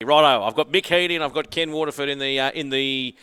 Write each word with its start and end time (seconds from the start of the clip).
Righto, 0.00 0.44
I've 0.44 0.54
got 0.54 0.70
Mick 0.70 0.84
Heaney 0.84 1.16
and 1.16 1.24
I've 1.24 1.34
got 1.34 1.50
Ken 1.50 1.72
Waterford 1.72 2.08
in 2.08 2.20
the 2.20 2.38
uh, 2.38 2.52
in 2.52 2.70
the. 2.70 3.16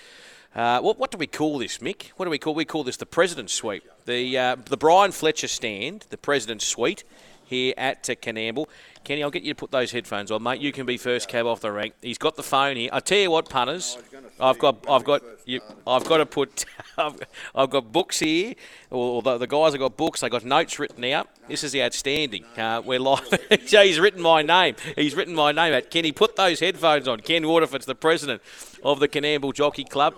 Uh, 0.54 0.82
what, 0.82 1.00
what 1.00 1.10
do 1.10 1.18
we 1.18 1.26
call 1.26 1.58
this, 1.58 1.78
Mick? 1.78 2.08
What 2.18 2.26
do 2.26 2.30
we 2.30 2.38
call? 2.38 2.54
We 2.54 2.66
call 2.66 2.84
this 2.84 2.98
the 2.98 3.06
President's 3.06 3.54
Suite, 3.54 3.84
the 4.06 4.38
uh, 4.38 4.56
the 4.58 4.76
Brian 4.76 5.14
Fletcher 5.14 5.48
stand, 5.48 6.06
the 6.10 6.18
President's 6.18 6.66
Suite 6.66 7.06
here 7.46 7.74
at 7.78 8.10
uh, 8.10 8.16
Coonamble. 8.16 8.68
Kenny, 9.06 9.22
I'll 9.22 9.30
get 9.30 9.44
you 9.44 9.54
to 9.54 9.58
put 9.58 9.70
those 9.70 9.92
headphones 9.92 10.32
on, 10.32 10.42
mate. 10.42 10.60
You 10.60 10.72
can 10.72 10.88
be 10.88 10.98
first 10.98 11.30
cab 11.30 11.46
off 11.46 11.62
the 11.62 11.72
rank. 11.72 11.94
He's 12.02 12.18
got 12.18 12.36
the 12.36 12.44
phone 12.44 12.76
here. 12.76 12.90
I 12.92 13.00
tell 13.00 13.20
you 13.20 13.30
what, 13.30 13.48
punters, 13.48 14.00
I've 14.40 14.58
got, 14.58 14.84
I've 14.90 15.04
got, 15.04 15.22
you, 15.46 15.62
I've 15.86 16.04
got 16.06 16.18
to 16.18 16.26
put, 16.26 16.66
I've, 16.98 17.20
I've 17.54 17.70
got 17.70 17.92
books 17.92 18.18
here. 18.18 18.56
Or 18.90 19.22
the, 19.22 19.38
the 19.38 19.46
guys 19.46 19.74
have 19.74 19.80
got 19.80 19.96
books. 19.96 20.22
They 20.22 20.30
got 20.30 20.44
notes 20.44 20.80
written 20.80 21.04
out. 21.04 21.30
This 21.48 21.64
is 21.64 21.72
the 21.72 21.84
outstanding. 21.84 22.46
Uh, 22.58 22.82
we're 22.84 23.00
live. 23.00 23.28
he's 23.70 24.00
written 24.00 24.24
my 24.24 24.42
name. 24.42 24.76
He's 24.96 25.14
written 25.14 25.36
my 25.36 25.52
name 25.52 25.76
out. 25.76 25.92
Kenny, 25.92 26.12
put 26.12 26.36
those 26.36 26.60
headphones 26.60 27.08
on. 27.08 27.20
Ken 27.20 27.48
Waterford's 27.48 27.86
the 27.86 27.94
president 27.94 28.42
of 28.84 29.00
the 29.00 29.08
Coonamble 29.08 29.54
Jockey 29.54 29.84
Club. 29.84 30.16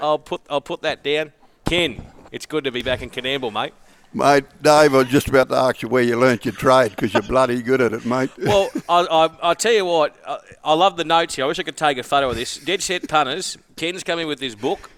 I'll 0.00 0.20
put, 0.20 0.40
I'll 0.48 0.60
put 0.60 0.82
that 0.82 1.02
down. 1.02 1.32
Ken, 1.64 2.00
it's 2.30 2.46
good 2.46 2.62
to 2.62 2.70
be 2.70 2.82
back 2.82 3.02
in 3.02 3.10
Coonamble, 3.10 3.52
mate. 3.52 3.74
Mate, 4.14 4.44
Dave, 4.62 4.94
I 4.94 4.98
was 4.98 5.08
just 5.08 5.26
about 5.26 5.48
to 5.48 5.56
ask 5.56 5.82
you 5.82 5.88
where 5.88 6.02
you 6.02 6.16
learnt 6.16 6.44
your 6.44 6.54
trade 6.54 6.90
because 6.90 7.12
you're 7.12 7.22
bloody 7.22 7.60
good 7.62 7.80
at 7.80 7.92
it, 7.92 8.06
mate. 8.06 8.30
Well, 8.38 8.70
I, 8.88 9.00
I, 9.00 9.50
I 9.50 9.54
tell 9.54 9.72
you 9.72 9.84
what, 9.84 10.14
I, 10.26 10.38
I 10.62 10.74
love 10.74 10.96
the 10.96 11.04
notes 11.04 11.34
here. 11.34 11.44
I 11.44 11.48
wish 11.48 11.58
I 11.58 11.64
could 11.64 11.76
take 11.76 11.98
a 11.98 12.04
photo 12.04 12.30
of 12.30 12.36
this. 12.36 12.58
Dead 12.58 12.80
set 12.80 13.08
punters. 13.08 13.58
Ken's 13.74 14.04
coming 14.04 14.28
with 14.28 14.38
his 14.38 14.54
book, 14.54 14.90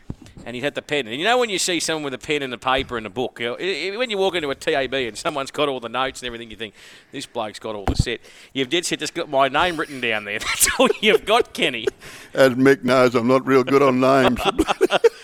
and 0.44 0.54
he 0.54 0.60
had 0.60 0.74
the 0.74 0.82
pen. 0.82 1.06
And 1.06 1.16
you 1.16 1.24
know 1.24 1.38
when 1.38 1.48
you 1.48 1.58
see 1.58 1.80
someone 1.80 2.04
with 2.04 2.12
a 2.12 2.18
pen 2.18 2.42
and 2.42 2.52
a 2.52 2.58
paper 2.58 2.98
and 2.98 3.06
a 3.06 3.10
book, 3.10 3.38
you 3.40 3.46
know, 3.46 3.98
when 3.98 4.10
you 4.10 4.18
walk 4.18 4.34
into 4.34 4.50
a 4.50 4.54
TAB 4.54 4.92
and 4.92 5.16
someone's 5.16 5.50
got 5.50 5.70
all 5.70 5.80
the 5.80 5.88
notes 5.88 6.20
and 6.20 6.26
everything, 6.26 6.50
you 6.50 6.56
think 6.56 6.74
this 7.10 7.24
bloke's 7.24 7.58
got 7.58 7.74
all 7.74 7.86
the 7.86 7.96
set. 7.96 8.20
You've 8.52 8.68
dead 8.68 8.84
set 8.84 8.98
just 8.98 9.14
got 9.14 9.30
my 9.30 9.48
name 9.48 9.78
written 9.78 10.02
down 10.02 10.24
there. 10.24 10.38
That's 10.40 10.68
all 10.78 10.88
you've 11.00 11.24
got, 11.24 11.54
Kenny. 11.54 11.86
As 12.34 12.52
Mick 12.52 12.84
knows, 12.84 13.14
I'm 13.14 13.28
not 13.28 13.46
real 13.46 13.64
good 13.64 13.80
on 13.80 13.98
names. 13.98 14.40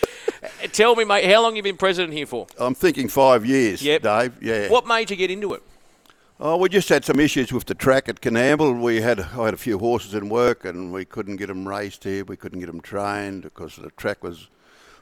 Tell 0.73 0.97
me, 0.97 1.05
mate, 1.05 1.31
how 1.31 1.43
long 1.43 1.55
you 1.57 1.63
been 1.63 1.77
president 1.77 2.15
here 2.15 2.27
for? 2.27 2.47
I'm 2.59 2.75
thinking 2.75 3.09
five 3.09 3.45
years, 3.45 3.83
Yep. 3.83 4.03
Dave. 4.03 4.33
Yeah. 4.43 4.69
What 4.69 4.87
made 4.87 5.11
you 5.11 5.17
get 5.17 5.31
into 5.31 5.53
it? 5.55 5.63
Oh, 6.41 6.57
we 6.57 6.69
just 6.69 6.89
had 6.89 7.05
some 7.05 7.21
issues 7.21 7.53
with 7.53 7.67
the 7.67 7.75
track 7.75 8.09
at 8.09 8.21
Coonamble. 8.21 8.81
We 8.81 9.01
had 9.01 9.21
I 9.21 9.45
had 9.45 9.55
a 9.55 9.59
few 9.59 9.79
horses 9.79 10.15
in 10.15 10.29
work, 10.29 10.65
and 10.65 10.93
we 10.93 11.05
couldn't 11.05 11.37
get 11.37 11.47
them 11.49 11.69
raced 11.69 12.05
here. 12.05 12.25
We 12.25 12.37
couldn't 12.37 12.59
get 12.61 12.67
them 12.67 12.81
trained 12.81 13.43
because 13.43 13.77
the 13.77 13.91
track 13.91 14.25
was, 14.25 14.49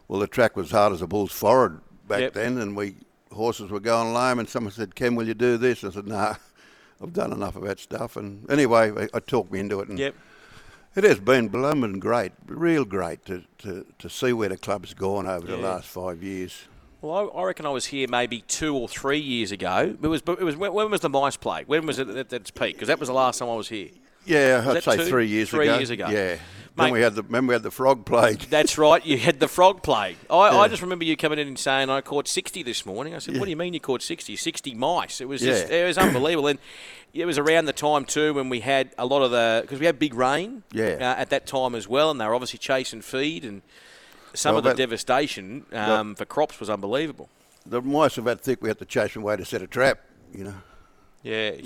well, 0.09 0.21
the 0.21 0.27
track 0.27 0.57
was 0.57 0.71
hard 0.73 0.93
as 0.93 1.01
a 1.03 1.07
bull's 1.07 1.33
forehead 1.33 1.79
back 2.07 2.21
Yep. 2.21 2.33
then, 2.35 2.59
and 2.59 2.77
we 2.77 2.97
horses 3.33 3.71
were 3.71 3.81
going 3.81 4.13
lame. 4.13 4.39
And 4.41 4.49
someone 4.49 4.73
said, 4.73 4.95
"Ken, 4.95 5.15
will 5.15 5.27
you 5.29 5.35
do 5.35 5.57
this?" 5.57 5.83
I 5.85 5.91
said, 5.91 6.07
"Nah, 6.09 6.35
I've 7.03 7.13
done 7.15 7.33
enough 7.33 7.57
of 7.57 7.63
that 7.63 7.79
stuff." 7.79 8.17
And 8.17 8.51
anyway, 8.51 8.93
I, 8.95 9.09
I 9.17 9.21
talked 9.21 9.51
me 9.53 9.61
into 9.61 9.81
it, 9.81 9.89
and 9.89 9.99
Yep. 9.99 10.15
It 10.97 11.05
has 11.05 11.21
been 11.21 11.49
blooming 11.49 12.01
great, 12.01 12.33
real 12.47 12.85
great 12.85 13.25
to, 13.27 13.45
to, 13.59 13.87
to 13.99 14.09
see 14.11 14.33
where 14.33 14.49
the 14.49 14.57
club's 14.57 14.95
gone 14.95 15.27
over 15.27 15.47
the 15.47 15.57
last 15.57 15.87
five 15.87 16.23
years. 16.23 16.65
Well, 17.03 17.31
I, 17.35 17.39
I 17.41 17.45
reckon 17.45 17.65
I 17.65 17.71
was 17.71 17.87
here 17.87 18.07
maybe 18.09 18.43
two 18.43 18.77
or 18.77 18.89
three 18.89 19.21
years 19.21 19.53
ago. 19.53 19.97
It 20.03 20.07
was, 20.07 20.21
it 20.27 20.43
was 20.43 20.57
when, 20.57 20.73
when 20.73 20.91
was 20.91 21.01
the 21.01 21.09
mice 21.09 21.37
play? 21.37 21.65
When 21.67 21.87
was 21.87 21.99
it 21.99 22.09
at 22.09 22.33
its 22.33 22.51
peak? 22.51 22.75
Because 22.75 22.89
that 22.89 22.99
was 22.99 23.09
the 23.09 23.15
last 23.15 23.39
time 23.39 23.49
I 23.49 23.55
was 23.55 23.69
here. 23.69 23.89
Yeah, 24.27 24.65
I'd 24.67 24.83
say 24.83 24.99
two? 24.99 25.07
three 25.07 25.27
years 25.27 25.49
Three 25.49 25.67
ago. 25.67 25.77
years 25.79 25.91
ago. 25.91 26.09
Yeah. 26.11 26.37
Mate- 26.77 26.85
then 26.85 26.93
we 26.93 27.01
had 27.01 27.15
the 27.15 27.23
remember 27.23 27.51
we 27.51 27.55
had 27.55 27.63
the 27.63 27.71
frog 27.71 28.07
plague. 28.07 28.41
That's 28.51 28.79
right. 28.79 29.05
You 29.05 29.19
had 29.19 29.41
the 29.41 29.49
frog 29.49 29.83
plague. 29.83 30.17
I, 30.29 30.59
I 30.59 30.69
just 30.69 30.83
remember 30.83 31.05
you 31.05 31.17
coming 31.17 31.39
in 31.39 31.49
and 31.49 31.59
saying 31.59 31.91
I 31.91 32.01
caught 32.01 32.29
sixty 32.29 32.63
this 32.63 32.87
morning. 32.87 33.15
I 33.15 33.19
said, 33.19 33.37
"What 33.39 33.45
do 33.45 33.51
you 33.51 33.57
mean 33.57 33.75
you 33.75 33.81
caught 33.81 34.03
60? 34.03 34.37
60 34.37 34.75
mice?" 34.75 35.21
It 35.21 35.29
was 35.29 35.41
just, 35.41 35.71
it 35.71 35.87
was 35.87 35.99
unbelievable. 35.99 36.49
And 36.49 36.59
it 37.13 37.27
was 37.27 37.39
around 37.39 37.65
the 37.65 37.73
time 37.73 38.05
too 38.05 38.35
when 38.35 38.49
we 38.49 38.61
had 38.61 38.91
a 38.97 39.05
lot 39.05 39.23
of 39.23 39.31
the 39.31 39.61
because 39.63 39.81
we 39.81 39.87
had 39.87 39.99
big 39.99 40.15
rain. 40.15 40.63
Yeah. 40.73 40.97
Uh, 41.01 41.21
at 41.21 41.31
that 41.31 41.47
time 41.47 41.75
as 41.75 41.89
well, 41.89 42.11
and 42.11 42.21
they 42.21 42.27
were 42.27 42.35
obviously 42.35 42.59
chasing 42.59 43.03
feed 43.03 43.45
and. 43.45 43.63
Some 44.33 44.55
Well, 44.55 44.59
of 44.59 44.65
the 44.65 44.75
devastation 44.81 45.67
um, 45.73 46.15
for 46.15 46.25
crops 46.25 46.61
was 46.61 46.71
unbelievable. 46.71 47.29
The 47.67 47.83
mice 47.83 48.17
were 48.17 48.23
that 48.23 48.41
thick 48.41 48.63
we 48.63 48.69
had 48.69 48.79
to 48.79 48.85
chase 48.85 49.15
them 49.15 49.25
away 49.25 49.37
to 49.37 49.45
set 49.45 49.61
a 49.61 49.67
trap. 49.67 49.99
You 50.33 50.45
know. 50.45 50.55
Yeah. 51.25 51.51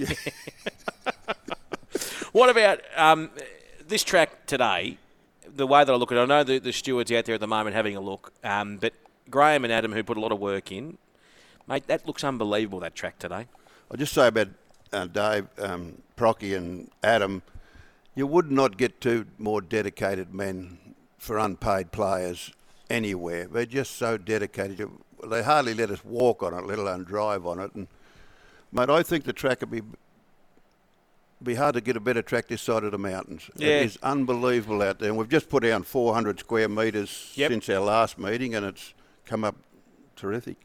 what 2.33 2.51
about 2.51 2.81
um, 2.97 3.31
this 3.89 4.05
track 4.05 4.47
today? 4.47 4.99
The 5.47 5.67
way 5.67 5.85
that 5.85 5.93
I 5.93 5.97
look 5.97 6.11
at 6.11 6.19
it, 6.19 6.23
I 6.23 6.25
know 6.25 6.43
the, 6.43 6.59
the 6.59 6.73
stewards 6.73 7.13
out 7.13 7.27
there 7.27 7.35
at 7.35 7.41
the 7.41 7.47
moment 7.47 7.77
having 7.77 7.97
a 7.97 8.01
look, 8.01 8.33
um, 8.43 8.79
but 8.79 8.93
Graham 9.31 9.65
and 9.65 9.73
Adam, 9.73 9.93
who 9.93 10.03
put 10.03 10.17
a 10.17 10.21
lot 10.21 10.33
of 10.33 10.41
work 10.41 10.73
in, 10.73 10.99
mate, 11.69 11.87
that 11.87 12.07
looks 12.07 12.25
unbelievable. 12.25 12.81
That 12.81 12.95
track 12.95 13.19
today. 13.19 13.47
I'll 13.91 13.97
just 13.97 14.13
say 14.13 14.29
about 14.29 14.49
uh, 14.93 15.07
Dave, 15.07 15.47
um, 15.59 16.03
Procky, 16.17 16.57
and 16.57 16.91
Adam. 17.03 17.43
You 18.15 18.27
would 18.27 18.51
not 18.51 18.77
get 18.77 19.01
two 19.01 19.27
more 19.39 19.61
dedicated 19.61 20.33
men 20.33 20.79
for 21.19 21.39
unpaid 21.39 21.91
players 21.91 22.53
anywhere. 22.89 23.47
They're 23.47 23.67
just 23.67 23.97
so 23.97 24.17
dedicated. 24.17 24.89
They 25.27 25.43
hardly 25.43 25.75
let 25.75 25.91
us 25.91 26.05
walk 26.05 26.43
on 26.43 26.55
it, 26.55 26.67
let 26.67 26.79
alone 26.79 27.05
drive 27.05 27.47
on 27.47 27.59
it. 27.59 27.75
And 27.75 27.89
mate, 28.73 28.91
I 28.91 29.03
think 29.03 29.25
the 29.25 29.33
track 29.33 29.61
would 29.61 29.71
be 29.71 29.83
be 31.45 31.55
hard 31.55 31.75
to 31.75 31.81
get 31.81 31.97
a 31.97 32.01
better 32.01 32.23
track 32.23 32.49
this 32.49 32.63
side 32.63 32.85
of 32.85 32.93
the 32.93 32.99
mountains. 32.99 33.51
Yeah. 33.57 33.81
It 33.81 33.87
is 33.87 33.99
unbelievable 34.03 34.83
out 34.83 34.99
there. 34.99 35.09
And 35.11 35.19
we've 35.19 35.29
just 35.29 35.49
put 35.49 35.63
down 35.63 35.83
400 35.83 36.41
square 36.41 36.69
metres 36.69 37.33
Yep. 37.35 37.51
since 37.51 37.69
our 37.69 37.81
last 37.81 38.19
meeting, 38.19 38.55
and 38.55 38.65
it's 38.67 38.95
come 39.27 39.45
up 39.45 39.57
terrific. 40.17 40.57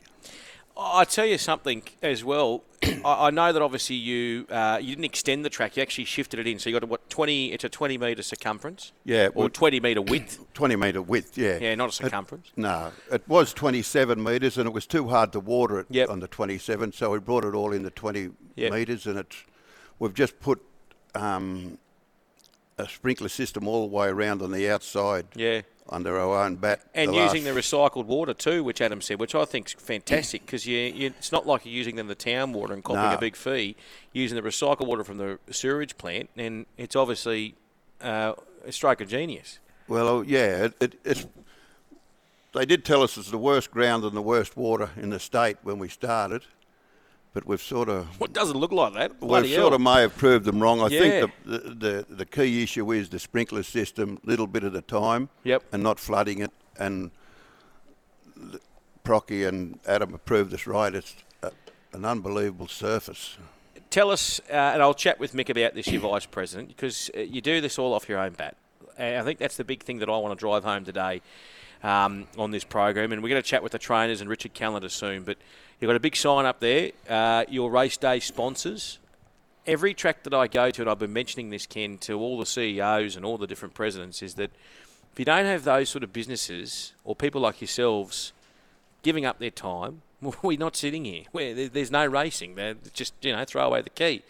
I 0.81 1.03
tell 1.03 1.25
you 1.25 1.37
something 1.37 1.83
as 2.01 2.23
well. 2.23 2.63
I, 3.03 3.31
know 3.31 3.51
that 3.51 3.61
obviously 3.61 3.97
you 3.97 4.47
uh, 4.49 4.79
you 4.81 4.95
didn't 4.95 5.03
extend 5.03 5.43
the 5.43 5.49
track; 5.49 5.75
you 5.75 5.83
actually 5.83 6.05
shifted 6.05 6.39
it 6.39 6.47
in. 6.47 6.57
So 6.57 6.69
you 6.69 6.75
got 6.77 6.83
a, 6.83 6.85
what 6.85 7.09
twenty? 7.09 7.51
It's 7.51 7.65
a 7.65 7.69
twenty 7.69 7.97
metre 7.97 8.23
circumference, 8.23 8.93
Yeah, 9.03 9.25
or 9.27 9.31
well- 9.35 9.49
twenty 9.49 9.81
metre 9.81 10.01
width. 10.01 10.39
20 10.53 10.77
metre 10.77 11.01
width, 11.01 11.37
yeah. 11.37 11.57
Yeah, 11.59 11.75
not 11.75 11.89
a 11.89 11.91
circumference. 11.91 12.51
No, 12.55 12.91
it 13.11 13.23
was 13.27 13.53
27 13.53 14.21
metres 14.23 14.57
and 14.57 14.67
it 14.67 14.73
was 14.73 14.85
too 14.87 15.09
hard 15.09 15.31
to 15.33 15.39
water 15.41 15.79
it 15.79 15.87
Yep. 15.89 16.09
on 16.09 16.19
the 16.21 16.27
27, 16.29 16.91
so 16.93 17.11
we 17.11 17.19
brought 17.19 17.43
it 17.45 17.53
all 17.53 17.71
into 17.73 17.89
20 17.89 18.29
Yep. 18.55 18.71
metres 18.73 19.05
and 19.05 19.19
it's 19.19 19.43
we've 19.99 20.13
just 20.13 20.39
put 20.41 20.61
um, 21.15 21.77
a 22.77 22.87
sprinkler 22.87 23.29
system 23.29 23.67
all 23.67 23.87
the 23.87 23.93
way 23.95 24.07
around 24.07 24.41
on 24.41 24.51
the 24.51 24.69
outside 24.69 25.25
Yeah. 25.35 25.61
under 25.89 26.17
our 26.19 26.45
own 26.45 26.55
bat. 26.55 26.81
And 26.93 27.11
the 27.11 27.17
using 27.17 27.43
the 27.43 27.51
recycled 27.51 28.05
water 28.05 28.33
too, 28.33 28.63
which 28.63 28.79
Adam 28.81 29.01
said, 29.01 29.19
which 29.19 29.35
I 29.35 29.43
think 29.45 29.67
is 29.67 29.73
fantastic 29.73 30.45
because 30.45 30.65
you, 30.65 30.77
you, 30.77 31.07
it's 31.07 31.31
not 31.31 31.45
like 31.47 31.65
you're 31.65 31.73
using 31.73 31.95
them 31.95 32.07
the 32.07 32.15
town 32.15 32.53
water 32.53 32.73
and 32.73 32.83
copying 32.83 33.09
No. 33.09 33.15
a 33.15 33.19
big 33.19 33.35
fee. 33.35 33.75
Using 34.13 34.35
the 34.41 34.47
recycled 34.47 34.87
water 34.87 35.03
from 35.03 35.17
the 35.17 35.39
sewerage 35.51 35.97
plant, 35.97 36.29
and 36.37 36.65
it's 36.77 36.95
obviously 36.95 37.55
uh, 38.01 38.33
a 38.65 38.71
stroke 38.71 39.01
of 39.01 39.07
genius. 39.09 39.59
Well, 39.87 40.07
oh, 40.07 40.21
yeah, 40.21 40.65
it, 40.65 40.73
it, 40.79 40.99
it's. 41.03 41.25
They 42.53 42.65
did 42.65 42.83
tell 42.83 43.03
us 43.03 43.15
it's 43.17 43.29
the 43.29 43.37
worst 43.37 43.69
ground 43.69 44.03
and 44.03 44.15
the 44.15 44.21
worst 44.23 44.57
water 44.57 44.89
in 44.97 45.11
the 45.11 45.19
state 45.19 45.57
when 45.61 45.77
we 45.77 45.87
started, 45.89 46.43
but 47.33 47.45
we've 47.45 47.61
sort 47.61 47.89
of 47.89 48.07
What 48.19 48.33
doesn't 48.33 48.57
look 48.57 48.71
like 48.71 48.93
that? 48.93 49.21
we 49.21 49.27
Bloody 49.27 49.53
sort 49.55 49.73
of 49.73 49.81
may 49.81 50.01
have 50.01 50.15
proved 50.17 50.45
them 50.45 50.59
wrong. 50.61 50.81
I 50.81 50.87
Yeah. 50.87 50.99
think 50.99 51.31
the, 51.45 51.57
the, 51.57 51.69
the, 51.75 52.05
the 52.15 52.25
key 52.25 52.63
issue 52.63 52.91
is 52.91 53.09
the 53.09 53.19
sprinkler 53.19 53.63
system, 53.63 54.19
little 54.23 54.47
bit 54.47 54.63
at 54.63 54.75
a 54.75 54.81
time, 54.81 55.29
Yep. 55.43 55.63
and 55.71 55.83
not 55.83 55.99
flooding 55.99 56.39
it. 56.39 56.51
And 56.77 57.11
Procky 59.03 59.47
and 59.47 59.79
Adam 59.87 60.11
have 60.11 60.25
proved 60.25 60.53
us 60.53 60.65
right. 60.67 60.93
It's 60.93 61.15
a, 61.43 61.51
an 61.93 62.05
unbelievable 62.05 62.67
surface. 62.67 63.37
Tell 63.89 64.11
us, 64.11 64.39
uh, 64.49 64.53
and 64.53 64.81
I'll 64.81 64.93
chat 64.93 65.19
with 65.19 65.33
Mick 65.33 65.49
about 65.49 65.73
this, 65.73 65.87
your 65.87 66.01
vice 66.01 66.25
president, 66.25 66.67
because 66.69 67.09
uh, 67.17 67.21
you 67.21 67.41
do 67.41 67.59
this 67.59 67.79
all 67.79 67.93
off 67.93 68.07
your 68.07 68.19
own 68.19 68.33
bat. 68.33 68.55
And 68.99 69.17
I 69.17 69.23
think 69.23 69.39
that's 69.39 69.57
the 69.57 69.63
big 69.63 69.83
thing 69.83 69.99
that 69.99 70.09
I 70.09 70.17
want 70.17 70.37
to 70.37 70.39
drive 70.39 70.63
home 70.63 70.83
today 70.83 71.21
um, 71.83 72.27
on 72.37 72.51
this 72.51 72.63
program. 72.65 73.11
And 73.13 73.23
we're 73.23 73.29
going 73.29 73.41
to 73.41 73.47
chat 73.47 73.63
with 73.63 73.71
the 73.71 73.79
trainers 73.79 74.19
and 74.21 74.29
Richard 74.29 74.53
Callander 74.53 74.89
soon. 74.89 75.23
But 75.23 75.37
you've 75.79 75.87
got 75.87 75.95
a 75.95 76.01
big 76.01 76.15
sign 76.15 76.45
up 76.45 76.59
there. 76.59 76.91
Uh, 77.07 77.45
your 77.47 77.71
race 77.71 77.97
day 77.97 78.19
sponsors. 78.19 78.99
Every 79.65 79.93
track 79.93 80.23
that 80.23 80.33
I 80.33 80.47
go 80.47 80.69
to, 80.71 80.81
and 80.81 80.89
I've 80.89 80.99
been 80.99 81.13
mentioning 81.13 81.49
this, 81.49 81.65
Ken, 81.65 81.97
to 81.99 82.19
all 82.19 82.37
the 82.37 82.45
CEOs 82.45 83.15
and 83.15 83.23
all 83.23 83.37
the 83.37 83.47
different 83.47 83.73
presidents, 83.73 84.21
is 84.21 84.33
that 84.35 84.51
if 85.13 85.19
you 85.19 85.25
don't 85.25 85.45
have 85.45 85.63
those 85.63 85.89
sort 85.89 86.03
of 86.03 86.11
businesses 86.11 86.93
or 87.03 87.15
people 87.15 87.41
like 87.41 87.61
yourselves 87.61 88.33
giving 89.01 89.25
up 89.25 89.39
their 89.39 89.51
time, 89.51 90.01
we're 90.41 90.57
not 90.59 90.75
sitting 90.75 91.05
here. 91.05 91.23
There- 91.33 91.69
there's 91.69 91.91
no 91.91 92.05
racing. 92.05 92.55
They're 92.55 92.75
just 92.93 93.13
you 93.21 93.31
know 93.33 93.45
throw 93.45 93.65
away 93.67 93.81
the 93.81 93.89
key. 93.91 94.23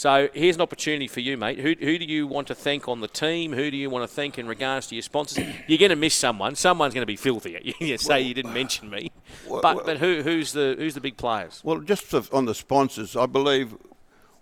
So 0.00 0.30
here's 0.32 0.56
an 0.56 0.62
opportunity 0.62 1.08
for 1.08 1.20
you, 1.20 1.36
mate. 1.36 1.58
Who, 1.58 1.74
who 1.78 1.98
do 1.98 2.06
you 2.06 2.26
want 2.26 2.46
to 2.46 2.54
thank 2.54 2.88
on 2.88 3.00
the 3.00 3.06
team? 3.06 3.52
Who 3.52 3.70
do 3.70 3.76
you 3.76 3.90
want 3.90 4.02
to 4.02 4.08
thank 4.08 4.38
in 4.38 4.48
regards 4.48 4.86
to 4.86 4.94
your 4.94 5.02
sponsors? 5.02 5.44
You're 5.66 5.76
going 5.76 5.90
to 5.90 5.94
miss 5.96 6.14
someone. 6.14 6.54
Someone's 6.54 6.94
going 6.94 7.02
to 7.02 7.06
be 7.06 7.16
filthy. 7.16 7.54
at 7.54 7.82
You 7.82 7.98
say 7.98 8.22
you 8.22 8.32
didn't 8.32 8.54
mention 8.54 8.88
me, 8.88 9.12
well- 9.46 9.60
but 9.60 9.76
well- 9.76 9.84
but 9.84 9.98
who, 9.98 10.22
who's 10.22 10.54
the 10.54 10.74
who's 10.78 10.94
the 10.94 11.02
big 11.02 11.18
players? 11.18 11.60
Well, 11.62 11.80
just 11.80 12.14
on 12.32 12.46
the 12.46 12.54
sponsors, 12.54 13.14
I 13.14 13.26
believe 13.26 13.76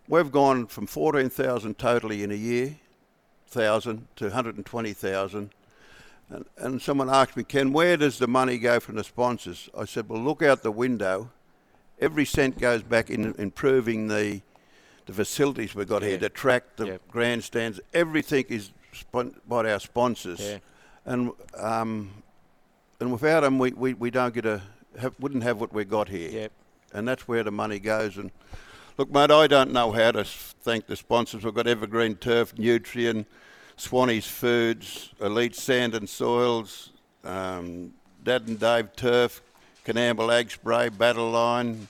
we've 0.07 0.31
gone 0.31 0.69
from 0.69 0.87
14,000 0.87 1.77
totally 1.77 2.23
in 2.23 2.31
a 2.31 2.37
year, 2.37 2.77
thousand 3.49 4.07
to 4.15 4.27
120,000. 4.27 5.51
And, 6.31 6.45
and 6.57 6.81
someone 6.81 7.11
asked 7.11 7.37
me, 7.37 7.43
Ken, 7.43 7.73
where 7.73 7.97
does 7.97 8.21
the 8.21 8.29
money 8.29 8.59
go 8.59 8.79
from 8.79 8.95
the 8.95 9.03
sponsors? 9.03 9.69
I 9.77 9.87
said, 9.87 10.09
well, 10.09 10.23
look 10.23 10.41
out 10.41 10.63
the 10.63 10.71
window. 10.71 11.31
Every 11.99 12.27
cent 12.27 12.61
goes 12.61 12.85
back 12.85 13.11
in 13.11 13.35
improving 13.39 14.07
the 14.07 14.43
the 15.09 15.15
facilities 15.15 15.75
we've 15.75 15.89
got 15.89 16.03
Yeah. 16.03 16.09
here, 16.11 16.19
the 16.19 16.29
track, 16.29 16.77
the 16.77 16.87
Yeah. 16.87 16.97
grandstands, 17.11 17.81
everything 17.95 18.45
is 18.51 18.71
spon- 18.93 19.41
by 19.49 19.71
our 19.73 19.81
sponsors, 19.81 20.39
Yeah. 20.39 20.59
and 21.07 21.33
um, 21.59 22.11
and 23.01 23.11
without 23.13 23.41
them, 23.41 23.59
we, 23.59 23.73
we, 23.73 23.95
we 23.95 24.11
don't 24.11 24.35
get 24.35 24.45
a 24.45 24.61
have, 25.01 25.15
wouldn't 25.21 25.45
have 25.45 25.61
what 25.61 25.73
we 25.73 25.85
got 25.85 26.09
here. 26.09 26.31
Yep. 26.31 26.53
And 26.93 27.07
that's 27.09 27.27
where 27.29 27.43
the 27.45 27.51
money 27.53 27.79
goes. 27.79 28.17
And 28.19 28.31
look, 28.97 29.11
mate, 29.11 29.31
I 29.31 29.47
don't 29.47 29.73
know 29.73 29.93
how 29.93 30.11
to 30.11 30.25
thank 30.25 30.87
the 30.87 30.97
sponsors. 30.97 31.45
We've 31.45 31.55
got 31.55 31.67
Evergreen 31.69 32.17
Turf, 32.17 32.55
Nutrien, 32.57 33.25
Swanee's 33.77 34.27
Foods, 34.27 35.11
Elite 35.21 35.55
Sand 35.55 35.95
and 35.95 36.09
Soils, 36.09 36.91
um, 37.25 37.95
Dad 38.25 38.49
and 38.49 38.59
Dave 38.59 38.95
Turf, 38.97 39.41
Coonamble 39.87 40.31
Ag 40.37 40.51
Spray, 40.51 40.89
Battle 40.89 41.31
Line, 41.31 41.87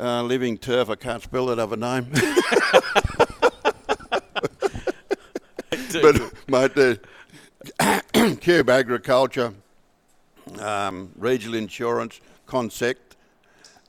uh, 0.00 0.22
Living 0.22 0.58
Turf. 0.58 0.88
I 0.88 0.94
can't 0.94 1.22
spell 1.22 1.46
that 1.46 1.58
other 1.58 1.76
name. 1.76 2.06
but 6.02 6.32
mate, 6.48 6.74
the 6.74 7.00
Cube 8.40 8.70
Agriculture, 8.70 9.52
um, 10.58 11.12
Regional 11.16 11.56
Insurance, 11.56 12.20
Consect, 12.46 13.16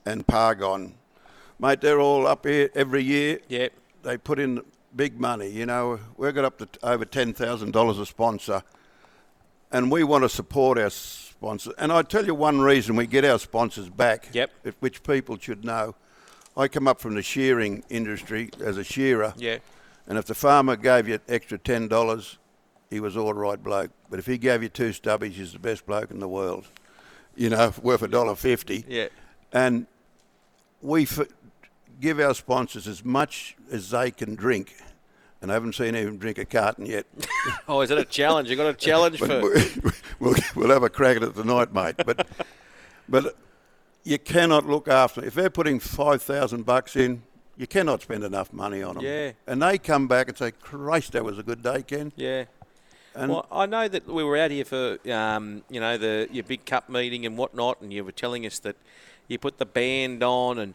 and 0.04 0.26
Pargon, 0.26 0.94
mate, 1.58 1.80
they're 1.80 2.00
all 2.00 2.26
up 2.26 2.46
here 2.46 2.70
every 2.74 3.02
year. 3.02 3.40
Yep. 3.48 3.72
They 4.02 4.18
put 4.18 4.38
in 4.38 4.62
big 4.94 5.18
money. 5.18 5.48
You 5.48 5.66
know, 5.66 5.98
we've 6.16 6.34
got 6.34 6.44
up 6.44 6.58
to 6.58 6.66
t- 6.66 6.78
over 6.82 7.04
ten 7.04 7.32
thousand 7.32 7.72
dollars 7.72 7.98
a 7.98 8.06
sponsor, 8.06 8.62
and 9.70 9.90
we 9.90 10.04
want 10.04 10.24
to 10.24 10.28
support 10.28 10.78
our 10.78 10.90
sponsors. 10.90 11.72
And 11.78 11.92
I 11.92 12.02
tell 12.02 12.26
you 12.26 12.34
one 12.34 12.60
reason 12.60 12.96
we 12.96 13.06
get 13.06 13.24
our 13.24 13.38
sponsors 13.38 13.88
back, 13.88 14.28
Yep. 14.32 14.50
which 14.80 15.02
people 15.04 15.38
should 15.38 15.64
know. 15.64 15.94
I 16.56 16.68
come 16.68 16.86
up 16.86 17.00
from 17.00 17.14
the 17.14 17.22
shearing 17.22 17.82
industry 17.88 18.50
as 18.62 18.76
a 18.76 18.84
shearer. 18.84 19.32
Yeah. 19.36 19.58
And 20.06 20.18
if 20.18 20.26
the 20.26 20.34
farmer 20.34 20.76
gave 20.76 21.08
you 21.08 21.18
extra 21.28 21.58
ten 21.58 21.88
dollars, 21.88 22.38
he 22.90 23.00
was 23.00 23.16
all 23.16 23.32
right 23.32 23.62
bloke. 23.62 23.90
But 24.10 24.18
if 24.18 24.26
he 24.26 24.36
gave 24.38 24.62
you 24.62 24.68
two 24.68 24.90
stubbies, 24.90 25.32
he's 25.32 25.52
the 25.52 25.58
best 25.58 25.86
bloke 25.86 26.10
in 26.10 26.20
the 26.20 26.28
world. 26.28 26.66
You 27.36 27.50
know, 27.50 27.72
worth 27.82 28.02
a 28.02 28.08
dollar 28.08 28.34
fifty. 28.34 28.84
Yeah. 28.88 29.08
And 29.52 29.86
we 30.82 31.02
f- 31.04 31.20
give 32.00 32.18
our 32.20 32.34
sponsors 32.34 32.86
as 32.88 33.04
much 33.04 33.56
as 33.70 33.90
they 33.90 34.10
can 34.10 34.34
drink. 34.34 34.74
And 35.40 35.50
I 35.50 35.54
haven't 35.54 35.74
seen 35.74 35.94
him 35.94 36.18
drink 36.18 36.38
a 36.38 36.44
carton 36.44 36.86
yet. 36.86 37.06
Oh, 37.68 37.80
is 37.80 37.88
that 37.88 37.98
a 37.98 38.04
challenge? 38.04 38.48
You 38.50 38.54
got 38.56 38.66
a 38.68 38.74
challenge 38.74 39.18
for? 39.20 39.26
we- 39.40 39.90
we'll, 40.20 40.34
we'll 40.54 40.70
have 40.70 40.82
a 40.84 40.88
crack 40.88 41.16
at 41.16 41.22
it 41.24 41.34
tonight, 41.34 41.72
mate. 41.74 41.96
But 42.04 42.26
but 43.08 43.36
you 44.04 44.18
cannot 44.18 44.66
look 44.66 44.88
after. 44.88 45.20
them. 45.20 45.28
If 45.28 45.34
they're 45.34 45.50
putting 45.50 45.78
five 45.80 46.22
thousand 46.22 46.64
bucks 46.66 46.96
in, 46.96 47.22
you 47.56 47.66
cannot 47.66 48.02
spend 48.02 48.24
enough 48.24 48.52
money 48.52 48.82
on 48.82 48.96
them. 48.96 49.04
Yeah. 49.04 49.32
And 49.46 49.62
they 49.62 49.78
come 49.78 50.08
back 50.08 50.28
and 50.28 50.36
say, 50.36 50.50
"Christ, 50.52 51.12
that 51.12 51.24
was 51.24 51.38
a 51.38 51.42
good 51.42 51.62
day, 51.62 51.82
Ken." 51.82 52.12
Yeah. 52.16 52.44
And 53.14 53.30
well, 53.30 53.46
I 53.52 53.66
know 53.66 53.88
that 53.88 54.06
we 54.06 54.24
were 54.24 54.38
out 54.38 54.50
here 54.50 54.64
for 54.64 54.98
um, 55.12 55.62
you 55.68 55.80
know 55.80 55.98
the 55.98 56.28
your 56.32 56.44
big 56.44 56.64
cup 56.64 56.88
meeting 56.88 57.26
and 57.26 57.36
whatnot, 57.36 57.80
and 57.80 57.92
you 57.92 58.04
were 58.04 58.12
telling 58.12 58.46
us 58.46 58.58
that 58.60 58.76
you 59.28 59.38
put 59.38 59.58
the 59.58 59.66
band 59.66 60.22
on, 60.22 60.58
and 60.58 60.74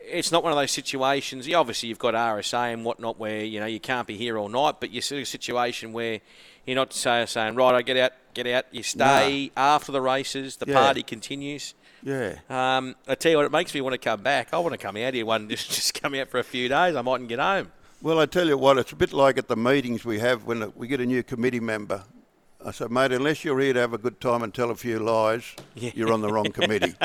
it's 0.00 0.32
not 0.32 0.42
one 0.42 0.52
of 0.52 0.58
those 0.58 0.70
situations. 0.70 1.52
Obviously, 1.52 1.90
you've 1.90 1.98
got 1.98 2.14
RSA 2.14 2.72
and 2.72 2.84
whatnot 2.84 3.18
where 3.18 3.44
you 3.44 3.60
know 3.60 3.66
you 3.66 3.78
can't 3.80 4.06
be 4.06 4.16
here 4.16 4.38
all 4.38 4.48
night, 4.48 4.76
but 4.80 4.90
you 4.90 5.02
see 5.02 5.20
a 5.20 5.26
situation 5.26 5.92
where 5.92 6.20
you're 6.64 6.76
not 6.76 6.92
say, 6.94 7.24
saying 7.26 7.54
right, 7.56 7.74
I 7.74 7.82
get 7.82 7.98
out, 7.98 8.12
get 8.32 8.46
out. 8.46 8.64
You 8.72 8.82
stay 8.82 9.50
after 9.56 9.92
the 9.92 10.00
races, 10.00 10.56
the 10.56 10.66
Yeah. 10.66 10.74
party 10.82 11.02
continues. 11.02 11.74
Yeah. 12.06 12.38
Um, 12.48 12.94
I 13.08 13.16
tell 13.16 13.32
you 13.32 13.36
what, 13.38 13.46
it 13.46 13.52
makes 13.52 13.74
me 13.74 13.80
want 13.80 13.94
to 13.94 13.98
come 13.98 14.22
back. 14.22 14.48
I 14.52 14.58
want 14.58 14.72
to 14.72 14.78
come 14.78 14.96
out 14.96 15.12
here 15.12 15.26
one 15.26 15.48
just 15.48 15.70
just 15.74 16.00
come 16.00 16.14
out 16.14 16.28
for 16.28 16.38
a 16.38 16.44
few 16.44 16.68
days. 16.68 16.94
I 16.94 17.02
mightn't 17.02 17.28
get 17.28 17.40
home. 17.40 17.72
Well, 18.00 18.20
I 18.20 18.26
tell 18.26 18.46
you 18.46 18.56
what, 18.56 18.78
it's 18.78 18.92
a 18.92 18.96
bit 18.96 19.12
like 19.12 19.38
at 19.38 19.48
the 19.48 19.56
meetings 19.56 20.04
we 20.04 20.20
have 20.20 20.44
when 20.44 20.72
we 20.76 20.86
get 20.86 21.00
a 21.00 21.06
new 21.06 21.22
committee 21.22 21.60
member. 21.60 22.04
I 22.64 22.70
said, 22.70 22.90
mate, 22.90 23.12
unless 23.12 23.44
you're 23.44 23.58
here 23.60 23.72
to 23.72 23.80
have 23.80 23.92
a 23.92 23.98
good 23.98 24.20
time 24.20 24.42
and 24.42 24.52
tell 24.52 24.70
a 24.70 24.74
few 24.76 24.98
lies, 24.98 25.54
Yeah. 25.74 25.90
you're 25.94 26.12
on 26.12 26.20
the 26.20 26.32
wrong 26.32 26.50
committee. 26.50 26.94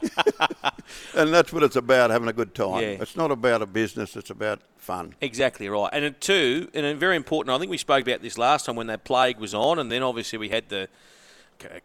and 1.15 1.33
that's 1.33 1.53
what 1.53 1.63
it's 1.63 1.75
about, 1.75 2.09
having 2.09 2.27
a 2.27 2.33
good 2.33 2.53
time. 2.56 2.81
Yeah. 2.81 2.98
It's 3.00 3.15
not 3.15 3.31
about 3.31 3.62
a 3.62 3.65
business, 3.65 4.15
it's 4.15 4.30
about 4.30 4.62
fun. 4.77 5.13
Exactly 5.21 5.69
right. 5.69 5.89
And 5.94 6.19
two, 6.19 6.69
and 6.74 7.00
very 7.00 7.15
important, 7.15 7.56
I 7.56 7.59
think 7.59 7.69
we 7.69 7.77
spoke 7.77 8.01
about 8.07 8.21
this 8.21 8.38
last 8.38 8.65
time 8.65 8.75
when 8.75 8.88
that 8.88 9.03
plague 9.03 9.39
was 9.39 9.53
on, 9.53 9.77
and 9.80 9.92
then 9.92 10.03
obviously 10.03 10.39
we 10.39 10.50
had 10.50 10.69
the 10.69 10.88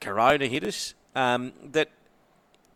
corona 0.00 0.46
hit 0.46 0.64
us, 0.64 0.94
um, 1.14 1.52
that 1.72 1.90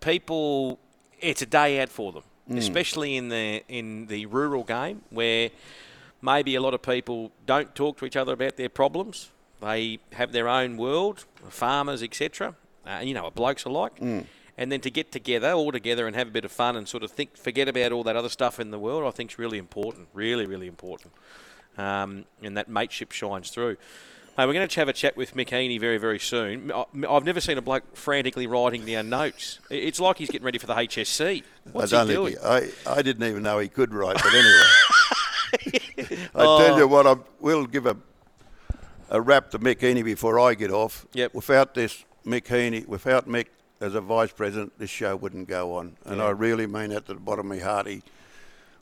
people, 0.00 0.78
it's 1.20 1.42
a 1.42 1.46
day 1.46 1.80
out 1.80 1.88
for 1.88 2.12
them, 2.12 2.22
especially 2.58 3.16
in 3.16 3.28
the, 3.28 3.62
in 3.68 4.06
the 4.06 4.26
rural 4.26 4.64
game 4.64 5.02
where 5.10 5.50
maybe 6.22 6.54
a 6.54 6.60
lot 6.60 6.74
of 6.74 6.82
people 6.82 7.30
don't 7.46 7.74
talk 7.74 7.96
to 7.98 8.04
each 8.06 8.16
other 8.16 8.32
about 8.32 8.56
their 8.56 8.68
problems. 8.68 9.30
They 9.60 9.98
have 10.12 10.32
their 10.32 10.48
own 10.48 10.76
world, 10.76 11.24
farmers, 11.48 12.02
etc. 12.02 12.54
Uh, 12.86 13.00
you 13.02 13.14
know 13.14 13.24
what 13.24 13.34
blokes 13.34 13.66
are 13.66 13.70
like. 13.70 14.00
And 14.58 14.70
then 14.70 14.80
to 14.80 14.90
get 14.90 15.10
together, 15.12 15.52
all 15.52 15.72
together, 15.72 16.06
and 16.06 16.14
have 16.16 16.28
a 16.28 16.30
bit 16.30 16.44
of 16.44 16.52
fun 16.52 16.76
and 16.76 16.86
sort 16.86 17.02
of 17.02 17.10
think, 17.10 17.36
forget 17.36 17.68
about 17.68 17.92
all 17.92 18.02
that 18.04 18.16
other 18.16 18.28
stuff 18.28 18.60
in 18.60 18.70
the 18.70 18.78
world, 18.78 19.04
I 19.06 19.10
think 19.10 19.30
is 19.32 19.38
really 19.38 19.56
important. 19.58 20.08
Really, 20.12 20.44
really 20.44 20.66
important. 20.66 21.12
Um, 21.78 22.24
and 22.42 22.56
that 22.56 22.68
mateship 22.68 23.12
shines 23.12 23.50
through. 23.50 23.76
Hey, 24.36 24.46
we're 24.46 24.54
going 24.54 24.66
to 24.66 24.80
have 24.80 24.88
a 24.88 24.92
chat 24.92 25.16
with 25.16 25.34
Mick 25.34 25.48
Heaney 25.48 25.78
very, 25.78 25.98
very 25.98 26.18
soon. 26.18 26.72
I- 26.72 26.84
uh, 27.02 27.12
I've 27.14 27.24
never 27.24 27.40
seen 27.40 27.58
a 27.58 27.62
bloke 27.62 27.96
frantically 27.96 28.46
writing 28.46 28.86
down 28.86 29.08
notes. 29.10 29.58
It's 29.70 30.00
like 30.00 30.18
he's 30.18 30.30
getting 30.30 30.44
ready 30.44 30.58
for 30.58 30.66
the 30.66 30.74
HSC. 30.74 31.42
What's 31.72 31.92
I 31.92 32.04
he 32.06 32.12
doing? 32.14 32.32
he, 32.34 32.38
I, 32.38 32.70
I 32.86 33.02
didn't 33.02 33.28
even 33.28 33.42
know 33.42 33.58
he 33.58 33.68
could 33.68 33.92
write, 33.92 34.16
but 34.16 34.32
anyway. 34.32 36.20
I 36.34 36.44
tell 36.44 36.78
you 36.78 36.84
oh. 36.84 36.86
what, 36.86 37.06
I 37.06 37.16
will 37.40 37.66
give 37.66 37.86
a 37.86 37.96
a 39.10 39.20
rap 39.20 39.50
to 39.50 39.58
Mick 39.58 39.78
Heaney 39.78 40.04
before 40.04 40.38
I 40.38 40.54
get 40.54 40.70
off. 40.70 41.06
Yep. 41.12 41.34
Without 41.34 41.74
this 41.74 42.04
Mick 42.24 42.44
Heaney, 42.44 42.86
without 42.86 43.28
Mick 43.28 43.46
as 43.80 43.94
a 43.94 44.00
vice 44.00 44.32
president, 44.32 44.78
this 44.78 44.90
show 44.90 45.16
wouldn't 45.16 45.48
go 45.48 45.74
on. 45.74 45.96
And 46.04 46.18
Yeah. 46.18 46.26
I 46.26 46.30
really 46.30 46.66
mean 46.66 46.90
that 46.90 47.06
to 47.06 47.14
the 47.14 47.20
bottom 47.20 47.50
of 47.50 47.58
my 47.58 47.62
heart. 47.62 47.88
He, 47.88 48.02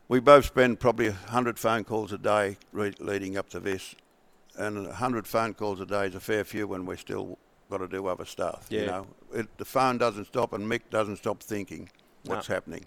we 0.07 0.21
both 0.21 0.45
spend 0.45 0.81
probably 0.81 1.09
100 1.09 1.59
phone 1.59 1.85
calls 1.85 2.13
a 2.13 2.19
day 2.19 2.59
re- 2.73 2.95
leading 2.99 3.37
up 3.37 3.49
to 3.51 3.61
this. 3.61 3.95
And 4.59 4.87
100 4.87 5.27
phone 5.27 5.55
calls 5.55 5.81
a 5.81 5.87
day 5.87 6.07
is 6.07 6.15
a 6.15 6.21
fair 6.21 6.45
few 6.45 6.67
when 6.67 6.85
we're 6.85 6.97
still 6.97 7.39
got 7.71 7.79
to 7.79 7.87
do 7.89 8.07
other 8.07 8.25
stuff. 8.25 8.67
Yeah. 8.69 8.81
You 8.81 8.87
know, 8.87 9.07
it, 9.35 9.59
the 9.59 9.65
phone 9.65 9.99
doesn't 9.99 10.27
stop 10.27 10.53
and 10.53 10.71
Mick 10.71 10.83
doesn't 10.91 11.17
stop 11.19 11.43
thinking 11.43 11.89
what's 12.25 12.49
No. 12.49 12.55
happening. 12.55 12.85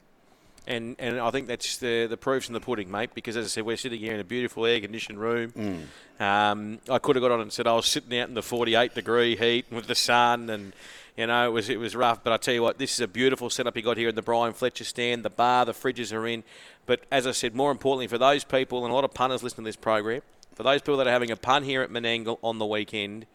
And 0.68 0.96
and 1.00 1.20
I 1.20 1.32
think 1.32 1.48
that's 1.48 1.78
the 1.78 2.06
the 2.06 2.18
proof's 2.18 2.48
in 2.48 2.54
the 2.54 2.60
pudding, 2.60 2.92
mate. 2.92 3.10
Because 3.16 3.36
as 3.36 3.46
I 3.46 3.48
said, 3.50 3.66
we're 3.66 3.78
sitting 3.78 4.00
here 4.00 4.14
in 4.14 4.20
a 4.20 4.24
beautiful 4.24 4.64
air 4.68 4.80
conditioned 4.80 5.20
room. 5.20 5.52
Mm. 5.54 6.22
Um, 6.24 6.80
I 6.88 7.00
could 7.00 7.16
have 7.16 7.24
got 7.24 7.32
on 7.32 7.42
and 7.42 7.52
said 7.52 7.66
I 7.66 7.74
was 7.74 7.88
sitting 7.88 8.16
out 8.20 8.28
in 8.30 8.36
the 8.36 8.44
48 8.44 8.94
degree 8.94 9.36
heat 9.36 9.66
with 9.72 9.88
the 9.88 9.96
sun, 9.96 10.52
and 10.52 10.74
you 11.18 11.26
know 11.26 11.48
it 11.48 11.52
was 11.52 11.68
it 11.70 11.80
was 11.80 11.96
rough. 11.96 12.24
But 12.24 12.34
I 12.34 12.38
tell 12.38 12.54
you 12.54 12.62
what, 12.62 12.78
this 12.78 12.94
is 12.94 13.00
a 13.00 13.08
beautiful 13.08 13.50
setup 13.50 13.76
you 13.76 13.82
got 13.82 13.98
here 13.98 14.10
in 14.10 14.14
the 14.16 14.22
Brian 14.22 14.54
Fletcher 14.54 14.84
stand. 14.84 15.26
The 15.26 15.32
bar, 15.32 15.66
the 15.66 15.72
fridges 15.74 16.14
are 16.16 16.28
in. 16.28 16.44
But 16.86 17.06
as 17.12 17.26
I 17.26 17.32
said, 17.32 17.56
more 17.56 17.72
importantly 17.72 18.06
for 18.06 18.20
those 18.20 18.44
people 18.44 18.84
and 18.86 18.92
a 18.92 18.96
lot 18.96 19.04
of 19.04 19.16
punters 19.16 19.42
listening 19.42 19.66
to 19.66 19.70
this 19.70 19.76
program, 19.76 20.22
for 20.56 20.64
those 20.64 20.82
people 20.82 20.98
that 20.98 21.08
are 21.08 21.12
having 21.12 21.32
a 21.32 21.36
pun 21.36 21.64
here 21.64 21.82
at 21.82 21.90
Menangle 21.90 22.38
on 22.44 22.60
the 22.60 22.66
weekend. 22.66 23.26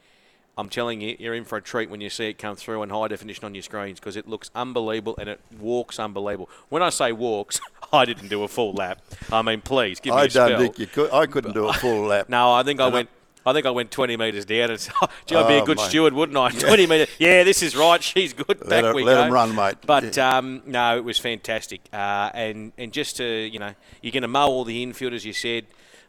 I'm 0.59 0.71
telling 0.71 1.03
you, 1.03 1.17
you're 1.19 1.35
in 1.35 1.45
for 1.45 1.59
a 1.59 1.63
treat 1.63 1.91
when 1.91 2.01
you 2.01 2.09
see 2.09 2.31
it 2.31 2.39
come 2.39 2.57
through 2.57 2.83
in 2.83 2.89
high 2.89 3.09
definition 3.09 3.45
on 3.45 3.55
your 3.55 3.61
screens 3.63 4.01
because 4.01 4.17
it 4.17 4.27
looks 4.27 4.51
unbelievable 4.55 5.15
and 5.19 5.29
it 5.29 5.39
walks 5.61 5.99
unbelievable. 5.99 6.49
When 6.71 6.83
I 6.83 6.89
say 6.89 7.13
walks, 7.13 7.61
I 7.93 8.07
didn't 8.07 8.29
do 8.29 8.43
a 8.43 8.49
full 8.49 8.73
lap. 8.73 9.03
I 9.31 9.43
mean, 9.43 9.61
please 9.61 10.01
give 10.01 10.15
me 10.15 10.21
I 10.23 10.25
a 10.25 10.31
spell. 10.31 10.49
don't 10.49 10.61
think 10.61 10.79
you 10.79 10.87
could. 10.87 11.11
I 11.13 11.27
couldn't 11.27 11.53
do 11.53 11.69
a 11.69 11.75
full 11.75 12.07
lap. 12.07 12.29
No, 12.31 12.53
I 12.55 12.63
think 12.63 12.81
I 12.81 12.89
went. 12.89 13.11
I 13.45 13.53
think 13.53 13.65
I 13.67 13.71
went 13.71 13.91
20 13.93 14.17
metres 14.17 14.45
down. 14.47 14.71
And, 14.71 14.81
gee, 15.27 15.37
I'd 15.37 15.47
be 15.47 15.55
a 15.59 15.61
Oh, 15.63 15.67
good 15.67 15.79
steward, 15.79 16.15
wouldn't 16.15 16.37
I? 16.37 16.51
20 16.51 16.87
metres. 16.89 17.09
Yeah, 17.19 17.45
this 17.45 17.63
is 17.63 17.77
right. 17.77 18.03
She's 18.03 18.33
good. 18.33 18.59
Back 18.61 18.69
Let 18.69 18.85
her- 18.85 18.95
we 18.95 19.05
let 19.05 19.15
go. 19.15 19.23
'em 19.25 19.33
run, 19.33 19.55
mate. 19.55 19.77
But 19.87 20.17
um, 20.19 20.63
no, 20.67 20.97
it 20.97 21.05
was 21.05 21.19
fantastic. 21.19 21.83
Uh, 21.93 22.31
and 22.33 22.73
and 22.79 22.93
just 22.95 23.19
to 23.19 23.25
you 23.25 23.59
know, 23.59 23.75
you're 24.01 24.13
going 24.13 24.23
to 24.23 24.29
mow 24.29 24.47
all 24.49 24.65
the 24.65 24.83
infield 24.83 25.13
as 25.13 25.27
you 25.27 25.35
said. 25.35 25.67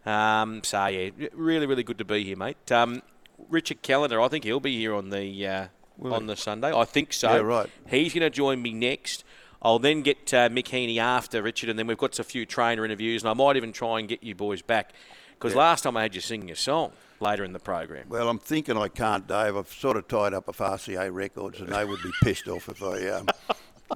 Um, 0.08 0.64
so 0.64 0.86
yeah, 0.88 1.10
really, 1.34 1.66
really 1.66 1.84
good 1.84 1.98
to 1.98 2.06
be 2.06 2.24
here, 2.24 2.38
mate. 2.38 2.72
Um, 2.72 3.02
Richard 3.50 3.82
Callander, 3.82 4.22
I 4.22 4.30
think 4.30 4.46
he'll 4.46 4.62
be 4.62 4.78
here 4.78 4.96
on 4.96 5.10
the 5.10 5.48
uh, 5.48 5.68
on 6.02 6.28
the 6.28 6.38
Sunday. 6.38 6.74
I 6.74 6.86
think 6.86 7.12
so. 7.12 7.34
Yeah, 7.34 7.42
right. 7.42 7.70
He's 7.88 8.14
going 8.14 8.22
to 8.22 8.30
join 8.30 8.62
me 8.62 8.74
next. 8.74 9.26
I'll 9.62 9.80
then 9.80 10.04
get 10.04 10.34
uh, 10.34 10.48
Mick 10.50 10.66
Heaney 10.66 10.98
after 10.98 11.42
Richard, 11.42 11.70
and 11.70 11.78
then 11.78 11.88
we've 11.88 11.98
got 11.98 12.18
a 12.20 12.24
few 12.24 12.46
trainer 12.46 12.86
interviews, 12.86 13.24
and 13.24 13.30
I 13.30 13.34
might 13.34 13.58
even 13.58 13.74
try 13.74 14.00
and 14.00 14.08
get 14.08 14.24
you 14.24 14.34
boys 14.34 14.62
back 14.62 14.94
because 15.34 15.56
last 15.56 15.82
time 15.82 15.98
I 15.98 16.04
had 16.04 16.16
you 16.16 16.22
singing 16.22 16.52
a 16.52 16.56
song 16.56 16.94
later 17.20 17.44
in 17.44 17.52
the 17.52 17.60
program. 17.60 18.08
Well, 18.08 18.30
I'm 18.30 18.40
thinking 18.40 18.78
I 18.78 18.88
can't, 18.88 19.28
Dave. 19.28 19.58
I've 19.58 19.72
sort 19.72 19.98
of 19.98 20.08
tied 20.08 20.34
up 20.34 20.48
with 20.48 20.58
RCA 20.58 21.14
Records, 21.14 21.60
and 21.60 21.70
they 21.70 21.84
would 21.84 22.02
be 22.02 22.12
pissed 22.24 22.48
off 22.48 22.70
if 22.70 22.82
I 22.82 23.08
um, 23.10 23.28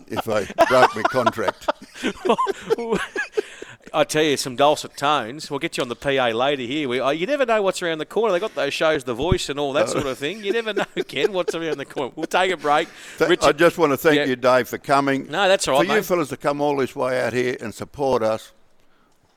if 0.07 0.27
I 0.27 0.45
broke 0.65 0.93
my 0.93 1.03
contract. 1.03 1.69
I 3.93 4.03
tell 4.05 4.23
you, 4.23 4.37
some 4.37 4.55
dulcet 4.55 4.95
tones. 4.95 5.49
We'll 5.51 5.59
get 5.59 5.77
you 5.77 5.81
on 5.83 5.89
the 5.89 5.95
PA 5.95 6.27
later 6.35 6.61
here. 6.63 6.87
We, 6.87 7.01
oh, 7.01 7.09
you 7.09 7.25
never 7.27 7.45
know 7.45 7.61
what's 7.61 7.81
around 7.81 7.97
the 7.97 8.05
corner. 8.05 8.31
They 8.31 8.39
got 8.39 8.55
those 8.55 8.73
shows, 8.73 9.03
The 9.03 9.13
Voice 9.13 9.49
and 9.49 9.59
all 9.59 9.73
that 9.73 9.89
sort 9.89 10.05
of 10.05 10.17
thing. 10.17 10.43
You 10.43 10.53
never 10.53 10.73
know, 10.73 10.85
Ken, 11.07 11.33
what's 11.33 11.53
around 11.55 11.77
the 11.77 11.85
corner. 11.85 12.11
We'll 12.15 12.25
take 12.27 12.51
a 12.51 12.57
break. 12.57 12.87
Th- 13.17 13.29
Richard, 13.29 13.45
I 13.47 13.51
just 13.51 13.77
want 13.77 13.91
to 13.91 13.97
thank 13.97 14.15
Yeah. 14.17 14.25
you, 14.25 14.35
Dave, 14.37 14.67
for 14.69 14.77
coming. 14.77 15.27
No, 15.29 15.47
that's 15.49 15.67
all 15.67 15.73
right, 15.75 15.79
For 15.87 15.93
you 15.93 15.99
mate. 15.99 16.05
fellas 16.05 16.29
to 16.29 16.37
come 16.37 16.61
all 16.61 16.77
this 16.77 16.95
way 16.95 17.21
out 17.21 17.33
here 17.33 17.57
and 17.59 17.73
support 17.73 18.23
us, 18.23 18.53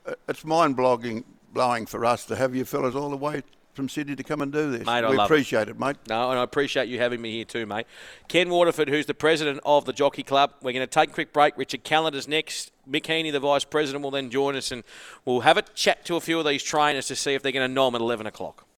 uh, 0.05 0.13
it's 0.29 0.45
mind 0.45 0.75
blowing 0.75 1.23
blowing 1.53 1.85
for 1.85 2.03
us 2.05 2.25
to 2.25 2.35
have 2.35 2.53
you 2.53 2.65
fellas 2.65 2.95
all 2.95 3.09
the 3.09 3.15
way 3.17 3.41
from 3.75 3.89
Sydney 3.89 4.15
to 4.15 4.23
come 4.23 4.41
and 4.41 4.51
do 4.51 4.71
this. 4.71 4.85
Mate, 4.85 5.03
I 5.03 5.09
we 5.09 5.17
love 5.17 5.29
it. 5.29 5.33
appreciate 5.33 5.67
it. 5.67 5.79
mate. 5.79 5.97
No, 6.07 6.29
and 6.31 6.39
I 6.39 6.43
appreciate 6.43 6.87
you 6.87 6.97
having 6.99 7.21
me 7.21 7.31
here 7.31 7.45
too, 7.45 7.65
mate. 7.65 7.85
Ken 8.27 8.49
Waterford, 8.49 8.89
who's 8.89 9.05
the 9.05 9.13
president 9.13 9.59
of 9.65 9.85
the 9.85 9.93
Jockey 9.93 10.23
Club. 10.23 10.53
We're 10.61 10.71
going 10.73 10.87
to 10.87 10.87
take 10.87 11.09
a 11.09 11.13
quick 11.13 11.33
break. 11.33 11.57
Richard 11.57 11.83
Callander's 11.83 12.27
next. 12.27 12.71
Mick 12.89 13.03
Heaney, 13.03 13.31
the 13.31 13.39
vice 13.39 13.65
president, 13.65 14.03
will 14.03 14.11
then 14.11 14.29
join 14.29 14.55
us, 14.55 14.71
and 14.71 14.83
we'll 15.25 15.41
have 15.41 15.57
a 15.57 15.61
chat 15.63 16.05
to 16.05 16.15
a 16.15 16.21
few 16.21 16.39
of 16.39 16.45
these 16.45 16.63
trainers 16.63 17.07
to 17.07 17.15
see 17.15 17.33
if 17.33 17.41
they're 17.43 17.51
going 17.51 17.67
to 17.67 17.73
nom 17.73 17.95
at 17.95 18.01
11 18.01 18.25
o'clock. 18.27 18.65